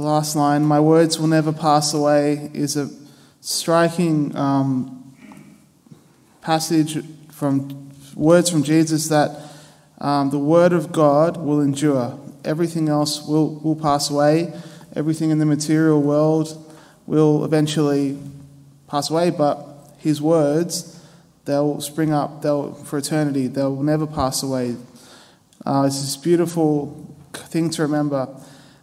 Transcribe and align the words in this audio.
the 0.00 0.06
last 0.06 0.34
line, 0.34 0.64
my 0.64 0.80
words 0.80 1.18
will 1.18 1.26
never 1.26 1.52
pass 1.52 1.92
away, 1.92 2.50
is 2.54 2.76
a 2.76 2.88
striking 3.42 4.34
um, 4.34 5.14
passage 6.40 7.04
from 7.30 7.90
words 8.14 8.48
from 8.50 8.62
Jesus 8.62 9.08
that 9.08 9.30
um, 9.98 10.30
the 10.30 10.38
word 10.38 10.72
of 10.72 10.90
God 10.90 11.36
will 11.36 11.60
endure. 11.60 12.18
Everything 12.46 12.88
else 12.88 13.26
will, 13.26 13.56
will 13.56 13.76
pass 13.76 14.08
away. 14.08 14.54
Everything 14.96 15.30
in 15.30 15.38
the 15.38 15.46
material 15.46 16.00
world 16.00 16.74
will 17.06 17.44
eventually 17.44 18.18
pass 18.88 19.10
away, 19.10 19.28
but 19.28 19.66
his 19.98 20.22
words, 20.22 20.98
they'll 21.44 21.78
spring 21.82 22.10
up 22.12 22.40
they'll, 22.40 22.72
for 22.72 22.96
eternity. 22.96 23.48
They'll 23.48 23.82
never 23.82 24.06
pass 24.06 24.42
away. 24.42 24.76
Uh, 25.66 25.84
it's 25.86 26.00
this 26.00 26.16
beautiful 26.16 27.14
thing 27.34 27.68
to 27.70 27.82
remember. 27.82 28.28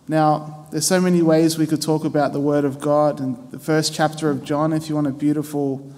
Now, 0.07 0.67
there's 0.71 0.87
so 0.87 1.01
many 1.01 1.21
ways 1.21 1.57
we 1.57 1.67
could 1.67 1.81
talk 1.81 2.05
about 2.05 2.31
the 2.31 2.39
Word 2.39 2.63
of 2.63 2.79
God. 2.79 3.19
And 3.19 3.51
the 3.51 3.59
first 3.59 3.93
chapter 3.93 4.29
of 4.29 4.43
John, 4.43 4.71
if 4.71 4.87
you 4.87 4.95
want 4.95 5.07
a 5.07 5.11
beautiful, 5.11 5.91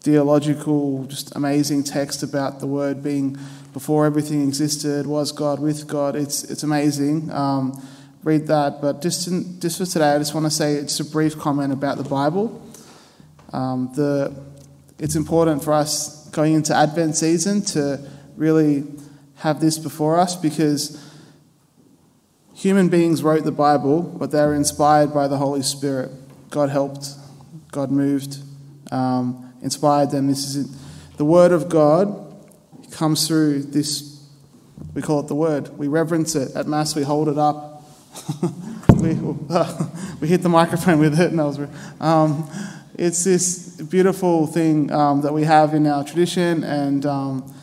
theological, 0.00 1.04
just 1.04 1.34
amazing 1.36 1.84
text 1.84 2.24
about 2.24 2.58
the 2.58 2.66
Word 2.66 3.04
being 3.04 3.38
before 3.72 4.04
everything 4.04 4.42
existed, 4.42 5.06
was 5.06 5.30
God, 5.30 5.60
with 5.60 5.86
God, 5.86 6.16
it's, 6.16 6.42
it's 6.44 6.64
amazing. 6.64 7.30
Um, 7.30 7.80
read 8.24 8.48
that. 8.48 8.80
But 8.80 9.00
just, 9.00 9.28
in, 9.28 9.60
just 9.60 9.78
for 9.78 9.86
today, 9.86 10.12
I 10.12 10.18
just 10.18 10.34
want 10.34 10.46
to 10.46 10.50
say 10.50 10.80
just 10.80 10.98
a 10.98 11.04
brief 11.04 11.38
comment 11.38 11.72
about 11.72 11.98
the 11.98 12.04
Bible. 12.04 12.60
Um, 13.52 13.92
the, 13.94 14.34
it's 14.98 15.14
important 15.14 15.62
for 15.62 15.72
us 15.72 16.28
going 16.30 16.54
into 16.54 16.74
Advent 16.74 17.16
season 17.16 17.62
to 17.62 18.00
really 18.36 18.84
have 19.36 19.60
this 19.60 19.78
before 19.78 20.18
us 20.18 20.34
because 20.34 21.00
Human 22.56 22.88
beings 22.88 23.22
wrote 23.22 23.44
the 23.44 23.52
Bible, 23.52 24.00
but 24.00 24.30
they 24.30 24.40
were 24.40 24.54
inspired 24.54 25.12
by 25.12 25.28
the 25.28 25.36
Holy 25.36 25.60
Spirit. 25.60 26.10
God 26.48 26.70
helped, 26.70 27.10
God 27.70 27.90
moved, 27.90 28.38
um, 28.90 29.52
inspired 29.60 30.10
them. 30.10 30.26
This 30.26 30.56
is 30.56 30.74
the 31.18 31.24
Word 31.26 31.52
of 31.52 31.68
God 31.68 32.34
comes 32.92 33.28
through 33.28 33.62
this. 33.64 34.24
We 34.94 35.02
call 35.02 35.20
it 35.20 35.28
the 35.28 35.34
Word. 35.34 35.76
We 35.76 35.86
reverence 35.86 36.34
it 36.34 36.56
at 36.56 36.66
Mass. 36.66 36.96
We 36.96 37.02
hold 37.02 37.28
it 37.28 37.36
up. 37.36 37.84
we, 39.00 39.18
uh, 39.50 39.88
we 40.22 40.28
hit 40.28 40.40
the 40.40 40.48
microphone 40.48 40.98
with 40.98 41.20
it, 41.20 41.28
and 41.28 41.38
that 41.38 41.44
was. 41.44 41.60
Um, 42.00 42.48
it's 42.94 43.22
this 43.22 43.82
beautiful 43.82 44.46
thing 44.46 44.90
um, 44.90 45.20
that 45.20 45.34
we 45.34 45.44
have 45.44 45.74
in 45.74 45.86
our 45.86 46.04
tradition, 46.04 46.64
and 46.64 47.04
um, 47.04 47.54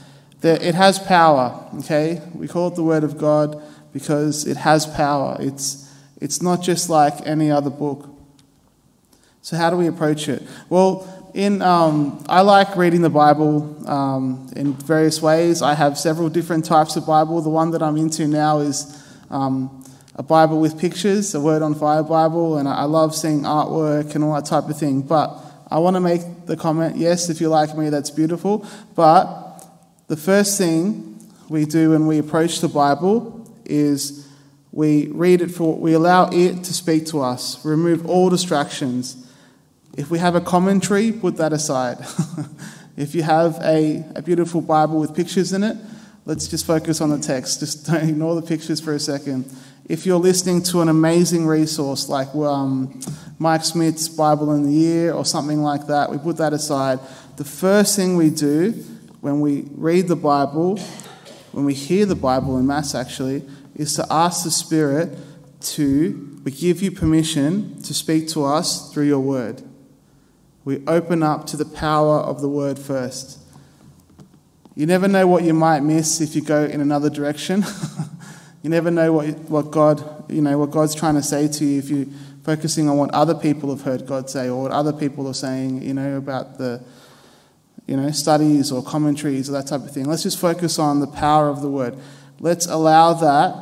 that 0.41 0.61
it 0.61 0.75
has 0.75 0.99
power. 0.99 1.67
Okay, 1.79 2.21
we 2.35 2.47
call 2.47 2.67
it 2.67 2.75
the 2.75 2.83
Word 2.83 3.03
of 3.03 3.17
God 3.17 3.59
because 3.93 4.45
it 4.45 4.57
has 4.57 4.85
power. 4.85 5.37
It's, 5.39 5.89
it's 6.19 6.41
not 6.41 6.61
just 6.61 6.89
like 6.89 7.25
any 7.25 7.51
other 7.51 7.69
book. 7.69 8.09
So, 9.41 9.55
how 9.55 9.69
do 9.69 9.77
we 9.77 9.87
approach 9.87 10.27
it? 10.27 10.41
Well, 10.69 11.31
in, 11.33 11.61
um, 11.61 12.23
I 12.29 12.41
like 12.41 12.75
reading 12.75 13.01
the 13.01 13.09
Bible 13.09 13.89
um, 13.89 14.49
in 14.55 14.73
various 14.73 15.21
ways. 15.21 15.61
I 15.61 15.73
have 15.73 15.97
several 15.97 16.29
different 16.29 16.65
types 16.65 16.95
of 16.95 17.05
Bible. 17.05 17.41
The 17.41 17.49
one 17.49 17.71
that 17.71 17.81
I'm 17.81 17.97
into 17.97 18.27
now 18.27 18.59
is 18.59 19.03
um, 19.29 19.83
a 20.15 20.23
Bible 20.23 20.59
with 20.59 20.79
pictures, 20.79 21.33
a 21.33 21.41
Word 21.41 21.61
on 21.61 21.75
Fire 21.75 22.03
Bible, 22.03 22.57
and 22.57 22.69
I 22.69 22.83
love 22.83 23.15
seeing 23.15 23.41
artwork 23.41 24.15
and 24.15 24.23
all 24.23 24.33
that 24.35 24.45
type 24.45 24.69
of 24.69 24.77
thing. 24.77 25.01
But 25.01 25.37
I 25.69 25.79
want 25.79 25.95
to 25.95 25.99
make 25.99 26.21
the 26.45 26.55
comment 26.55 26.97
yes, 26.97 27.29
if 27.29 27.41
you 27.41 27.49
like 27.49 27.75
me, 27.75 27.89
that's 27.89 28.11
beautiful. 28.11 28.65
But 28.95 29.65
the 30.07 30.17
first 30.17 30.57
thing 30.57 31.19
we 31.49 31.65
do 31.65 31.89
when 31.89 32.05
we 32.07 32.19
approach 32.19 32.61
the 32.61 32.67
Bible 32.69 33.42
is 33.65 34.27
we 34.71 35.07
read 35.07 35.41
it 35.41 35.51
for, 35.51 35.75
we 35.75 35.93
allow 35.93 36.29
it 36.29 36.63
to 36.63 36.73
speak 36.73 37.05
to 37.07 37.21
us, 37.21 37.63
remove 37.63 38.09
all 38.09 38.29
distractions. 38.29 39.27
If 39.95 40.09
we 40.09 40.19
have 40.19 40.35
a 40.35 40.41
commentary, 40.41 41.11
put 41.11 41.37
that 41.37 41.53
aside. 41.53 41.99
if 42.97 43.13
you 43.13 43.23
have 43.23 43.59
a, 43.61 44.03
a 44.15 44.21
beautiful 44.21 44.61
Bible 44.61 44.99
with 44.99 45.15
pictures 45.15 45.53
in 45.53 45.63
it, 45.63 45.77
let's 46.25 46.47
just 46.47 46.65
focus 46.65 47.01
on 47.01 47.11
the 47.11 47.19
text. 47.19 47.59
Just 47.59 47.85
don't 47.87 48.09
ignore 48.09 48.35
the 48.35 48.41
pictures 48.41 48.79
for 48.79 48.93
a 48.93 48.99
second. 48.99 49.45
If 49.85 50.05
you're 50.05 50.19
listening 50.19 50.63
to 50.63 50.81
an 50.81 50.89
amazing 50.89 51.45
resource 51.45 52.09
like 52.09 52.33
um, 52.33 52.99
Mike 53.37 53.61
Schmitz's 53.61 54.09
Bible 54.09 54.53
in 54.53 54.63
the 54.63 54.71
Year 54.71 55.13
or 55.13 55.25
something 55.25 55.61
like 55.61 55.87
that, 55.87 56.09
we 56.09 56.17
put 56.17 56.37
that 56.37 56.53
aside. 56.53 56.99
The 57.35 57.43
first 57.43 57.95
thing 57.95 58.15
we 58.15 58.29
do 58.29 58.71
when 59.21 59.41
we 59.41 59.65
read 59.75 60.07
the 60.07 60.15
Bible 60.15 60.79
when 61.53 61.65
we 61.65 61.75
hear 61.75 62.05
the 62.05 62.15
Bible 62.15 62.57
in 62.57 62.65
Mass, 62.65 62.95
actually, 62.95 63.43
is 63.75 63.95
to 63.95 64.05
ask 64.09 64.43
the 64.43 64.51
Spirit 64.51 65.17
to, 65.61 66.39
we 66.43 66.51
give 66.51 66.81
you 66.81 66.91
permission 66.91 67.81
to 67.83 67.93
speak 67.93 68.27
to 68.29 68.45
us 68.45 68.93
through 68.93 69.05
your 69.05 69.19
word. 69.19 69.61
We 70.65 70.85
open 70.87 71.23
up 71.23 71.45
to 71.47 71.57
the 71.57 71.65
power 71.65 72.19
of 72.19 72.41
the 72.41 72.49
word 72.49 72.79
first. 72.79 73.39
You 74.75 74.85
never 74.85 75.07
know 75.07 75.27
what 75.27 75.43
you 75.43 75.53
might 75.53 75.81
miss 75.81 76.21
if 76.21 76.35
you 76.35 76.41
go 76.41 76.63
in 76.63 76.81
another 76.81 77.09
direction. 77.09 77.63
you 78.63 78.69
never 78.69 78.89
know 78.89 79.13
what, 79.13 79.27
what 79.49 79.71
God, 79.71 80.31
you 80.31 80.41
know, 80.41 80.57
what 80.57 80.71
God's 80.71 80.95
trying 80.95 81.15
to 81.15 81.23
say 81.23 81.47
to 81.47 81.65
you 81.65 81.79
if 81.79 81.89
you're 81.89 82.07
focusing 82.43 82.89
on 82.89 82.97
what 82.97 83.13
other 83.13 83.35
people 83.35 83.69
have 83.69 83.81
heard 83.81 84.05
God 84.05 84.29
say 84.29 84.49
or 84.49 84.63
what 84.63 84.71
other 84.71 84.93
people 84.93 85.27
are 85.27 85.33
saying, 85.33 85.81
you 85.81 85.93
know, 85.93 86.17
about 86.17 86.57
the 86.57 86.83
you 87.87 87.97
know, 87.97 88.09
studies 88.11 88.71
or 88.71 88.81
commentaries 88.81 89.49
or 89.49 89.53
that 89.53 89.67
type 89.67 89.81
of 89.81 89.91
thing. 89.91 90.05
Let's 90.05 90.23
just 90.23 90.39
focus 90.39 90.79
on 90.79 90.99
the 90.99 91.07
power 91.07 91.49
of 91.49 91.61
the 91.61 91.69
word. 91.69 91.97
Let's 92.43 92.65
allow 92.65 93.13
that 93.13 93.55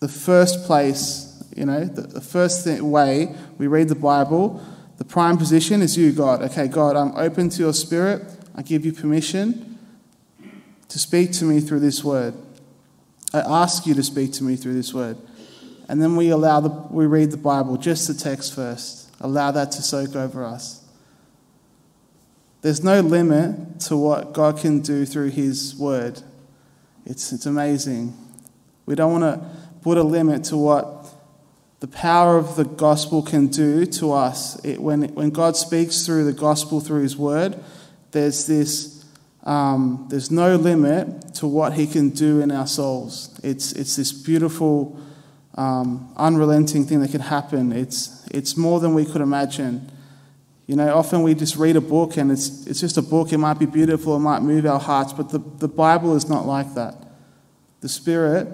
the 0.00 0.08
first 0.08 0.64
place, 0.64 1.44
you 1.54 1.66
know, 1.66 1.84
the, 1.84 2.00
the 2.00 2.20
first 2.22 2.64
thing, 2.64 2.90
way 2.90 3.36
we 3.58 3.66
read 3.66 3.88
the 3.88 3.94
Bible, 3.94 4.64
the 4.96 5.04
prime 5.04 5.36
position 5.36 5.82
is 5.82 5.94
you, 5.94 6.10
God. 6.10 6.40
Okay, 6.40 6.66
God, 6.66 6.96
I'm 6.96 7.14
open 7.14 7.50
to 7.50 7.58
your 7.58 7.74
spirit. 7.74 8.22
I 8.54 8.62
give 8.62 8.86
you 8.86 8.92
permission 8.94 9.78
to 10.88 10.98
speak 10.98 11.32
to 11.32 11.44
me 11.44 11.60
through 11.60 11.80
this 11.80 12.02
word. 12.02 12.32
I 13.34 13.40
ask 13.40 13.84
you 13.84 13.92
to 13.96 14.02
speak 14.02 14.32
to 14.32 14.44
me 14.44 14.56
through 14.56 14.74
this 14.74 14.94
word. 14.94 15.18
And 15.86 16.00
then 16.00 16.16
we 16.16 16.30
allow 16.30 16.60
the, 16.60 16.70
we 16.70 17.04
read 17.04 17.32
the 17.32 17.36
Bible, 17.36 17.76
just 17.76 18.08
the 18.08 18.14
text 18.14 18.54
first. 18.54 19.10
Allow 19.20 19.50
that 19.50 19.72
to 19.72 19.82
soak 19.82 20.16
over 20.16 20.42
us. 20.42 20.82
There's 22.62 22.82
no 22.82 23.00
limit 23.00 23.80
to 23.80 23.96
what 23.98 24.32
God 24.32 24.56
can 24.56 24.80
do 24.80 25.04
through 25.04 25.32
His 25.32 25.76
Word. 25.76 26.22
It's, 27.06 27.32
it's 27.32 27.46
amazing. 27.46 28.16
We 28.86 28.94
don't 28.94 29.20
want 29.20 29.24
to 29.24 29.46
put 29.82 29.98
a 29.98 30.02
limit 30.02 30.44
to 30.44 30.56
what 30.56 31.06
the 31.80 31.88
power 31.88 32.38
of 32.38 32.56
the 32.56 32.64
gospel 32.64 33.22
can 33.22 33.48
do 33.48 33.84
to 33.84 34.12
us. 34.12 34.62
It, 34.64 34.80
when, 34.80 35.14
when 35.14 35.30
God 35.30 35.56
speaks 35.56 36.06
through 36.06 36.24
the 36.24 36.32
gospel 36.32 36.80
through 36.80 37.02
His 37.02 37.16
Word, 37.16 37.62
there's 38.12 38.46
this. 38.46 39.04
Um, 39.42 40.06
there's 40.08 40.30
no 40.30 40.56
limit 40.56 41.34
to 41.34 41.46
what 41.46 41.74
He 41.74 41.86
can 41.86 42.08
do 42.08 42.40
in 42.40 42.50
our 42.50 42.66
souls. 42.66 43.38
It's, 43.42 43.72
it's 43.72 43.96
this 43.96 44.10
beautiful, 44.10 44.98
um, 45.56 46.10
unrelenting 46.16 46.86
thing 46.86 47.00
that 47.00 47.10
can 47.10 47.20
happen. 47.20 47.70
It's, 47.70 48.26
it's 48.28 48.56
more 48.56 48.80
than 48.80 48.94
we 48.94 49.04
could 49.04 49.20
imagine. 49.20 49.90
You 50.66 50.76
know, 50.76 50.96
often 50.96 51.22
we 51.22 51.34
just 51.34 51.56
read 51.56 51.76
a 51.76 51.80
book 51.80 52.16
and 52.16 52.32
it's, 52.32 52.66
it's 52.66 52.80
just 52.80 52.96
a 52.96 53.02
book. 53.02 53.32
It 53.32 53.38
might 53.38 53.58
be 53.58 53.66
beautiful, 53.66 54.16
it 54.16 54.20
might 54.20 54.40
move 54.40 54.64
our 54.64 54.80
hearts, 54.80 55.12
but 55.12 55.28
the, 55.28 55.38
the 55.38 55.68
Bible 55.68 56.16
is 56.16 56.28
not 56.28 56.46
like 56.46 56.74
that. 56.74 56.96
The 57.80 57.88
Spirit 57.88 58.48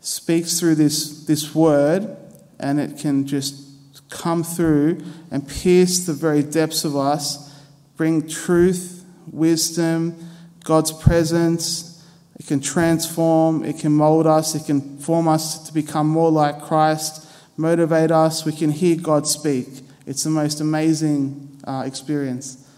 speaks 0.00 0.60
through 0.60 0.76
this, 0.76 1.24
this 1.24 1.54
word 1.54 2.16
and 2.60 2.80
it 2.80 2.96
can 2.98 3.26
just 3.26 3.60
come 4.08 4.44
through 4.44 5.02
and 5.30 5.48
pierce 5.48 6.06
the 6.06 6.12
very 6.12 6.42
depths 6.42 6.84
of 6.84 6.96
us, 6.96 7.52
bring 7.96 8.28
truth, 8.28 9.04
wisdom, 9.30 10.16
God's 10.64 10.92
presence. 10.92 12.04
It 12.38 12.46
can 12.46 12.60
transform, 12.60 13.64
it 13.64 13.78
can 13.78 13.92
mold 13.92 14.26
us, 14.26 14.54
it 14.54 14.66
can 14.66 14.98
form 14.98 15.28
us 15.28 15.66
to 15.66 15.74
become 15.74 16.08
more 16.08 16.30
like 16.30 16.62
Christ, 16.62 17.26
motivate 17.56 18.10
us. 18.10 18.44
We 18.44 18.52
can 18.52 18.70
hear 18.70 18.96
God 18.96 19.26
speak. 19.26 19.68
It's 20.06 20.24
the 20.24 20.30
most 20.30 20.60
amazing 20.60 21.60
uh, 21.64 21.84
experience. 21.86 22.68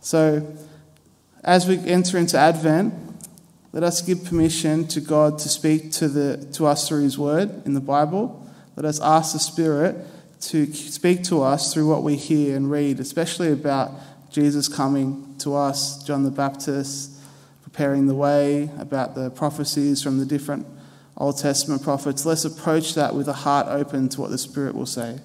So, 0.00 0.56
as 1.42 1.66
we 1.66 1.78
enter 1.78 2.18
into 2.18 2.38
Advent, 2.38 2.94
let 3.72 3.82
us 3.82 4.02
give 4.02 4.24
permission 4.24 4.86
to 4.88 5.00
God 5.00 5.38
to 5.40 5.48
speak 5.48 5.92
to, 5.92 6.08
the, 6.08 6.48
to 6.52 6.66
us 6.66 6.88
through 6.88 7.02
His 7.02 7.18
Word 7.18 7.64
in 7.66 7.74
the 7.74 7.80
Bible. 7.80 8.46
Let 8.76 8.84
us 8.84 9.00
ask 9.00 9.32
the 9.32 9.38
Spirit 9.38 9.96
to 10.42 10.72
speak 10.72 11.24
to 11.24 11.42
us 11.42 11.72
through 11.72 11.88
what 11.88 12.02
we 12.02 12.16
hear 12.16 12.56
and 12.56 12.70
read, 12.70 13.00
especially 13.00 13.52
about 13.52 13.92
Jesus 14.30 14.68
coming 14.68 15.34
to 15.38 15.54
us, 15.54 16.02
John 16.04 16.22
the 16.22 16.30
Baptist 16.30 17.20
preparing 17.62 18.06
the 18.06 18.14
way, 18.14 18.68
about 18.78 19.14
the 19.14 19.30
prophecies 19.30 20.02
from 20.02 20.18
the 20.18 20.26
different 20.26 20.66
Old 21.16 21.38
Testament 21.38 21.82
prophets. 21.82 22.26
Let's 22.26 22.44
approach 22.44 22.94
that 22.94 23.14
with 23.14 23.28
a 23.28 23.32
heart 23.32 23.68
open 23.68 24.08
to 24.10 24.20
what 24.20 24.30
the 24.30 24.38
Spirit 24.38 24.74
will 24.74 24.86
say 24.86 25.20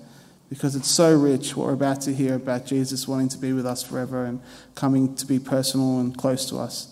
because 0.50 0.75
it's 0.75 0.89
so 0.89 1.15
rich 1.15 1.56
what 1.56 1.68
we're 1.68 1.74
about 1.74 2.01
to 2.01 2.13
hear 2.13 2.36
about 2.36 2.65
Jesus 2.65 3.07
wanting 3.07 3.30
to 3.30 3.38
be 3.38 3.53
with 3.53 3.65
us 3.65 3.83
forever 3.83 4.25
and 4.25 4.39
coming 4.75 5.15
to 5.15 5.25
be 5.25 5.39
personal 5.39 6.00
and 6.00 6.18
close 6.18 6.47
to 6.50 6.57
us. 6.57 6.92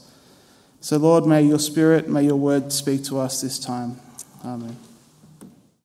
So, 0.81 0.97
Lord, 0.97 1.25
may 1.25 1.43
your 1.43 1.59
Spirit, 1.59 2.09
may 2.09 2.23
your 2.23 2.35
word 2.35 2.73
speak 2.73 3.05
to 3.05 3.19
us 3.19 3.41
this 3.41 3.57
time. 3.57 3.99
Amen. 4.43 4.77